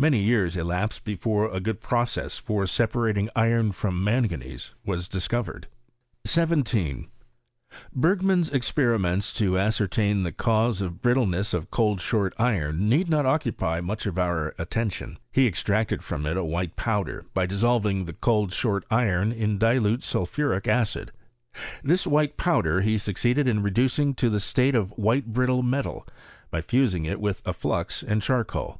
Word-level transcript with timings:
Many 0.00 0.22
years 0.22 0.56
elapsed 0.56 1.02
before 1.02 1.52
a 1.52 1.58
good 1.58 1.80
process 1.80 2.38
for 2.38 2.66
separating 2.68 3.28
iron 3.34 3.72
from 3.72 4.04
manganese 4.04 4.70
was 4.86 5.08
discovered. 5.08 5.66
17* 6.24 7.08
Bergman's 7.92 8.48
experiments 8.48 9.32
to 9.32 9.58
ascertain 9.58 10.22
the 10.22 10.30
cause 10.30 10.80
of 10.80 10.92
the 10.92 10.98
brittleness 11.00 11.52
of 11.52 11.72
cold 11.72 12.00
short 12.00 12.32
iron 12.38 12.88
need 12.88 13.08
not 13.10 13.26
occupy 13.26 13.80
much 13.80 14.06
of 14.06 14.20
our 14.20 14.54
attention. 14.56 15.18
He 15.32 15.48
extracted 15.48 16.04
from 16.04 16.26
it 16.26 16.36
a 16.36 16.44
white 16.44 16.76
powder, 16.76 17.26
by 17.34 17.46
dissolving 17.46 18.04
the 18.04 18.12
cold 18.12 18.52
short 18.52 18.84
iron 18.92 19.32
in 19.32 19.58
dilute 19.58 20.04
sulphuric 20.04 20.68
acid. 20.68 21.10
This 21.82 22.06
white 22.06 22.36
powder 22.36 22.82
he 22.82 22.98
succeeded 22.98 23.48
in 23.48 23.64
reducing 23.64 24.14
to 24.16 24.30
the 24.30 24.38
state 24.38 24.76
of 24.76 24.92
a 24.92 24.94
white 24.94 25.32
brittle 25.32 25.64
metal, 25.64 26.06
by 26.52 26.60
fusing 26.60 27.04
it 27.04 27.18
witK 27.18 27.42
a 27.44 27.52
flux 27.52 28.04
and 28.04 28.22
cheircoal. 28.22 28.78